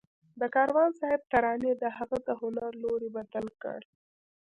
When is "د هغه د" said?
1.77-2.29